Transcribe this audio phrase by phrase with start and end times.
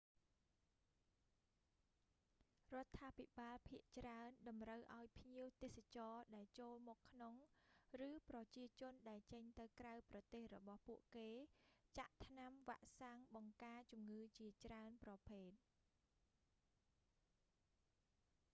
[2.75, 7.33] រដ្ឋាភិបាលភាគច្រើនតម្រូវឲ្យភ្ញៀវទេសចរដែលចូលមកក្នុង
[8.07, 11.29] ឬប្រជាជនដែលចេញទៅក្រៅប្រទេសរបស់ពួកគេ
[11.97, 15.51] ចាក់ថ្នាំវាក់សាំងបង្ការជំងឺជាច្រើនប្រភេទ